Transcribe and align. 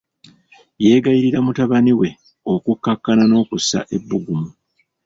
Yeegayirira 0.83 1.39
mutabani 1.45 1.93
we 1.99 2.09
okukkakkana 2.53 3.23
n'okussa 3.27 3.79
ebbugumu. 3.95 4.49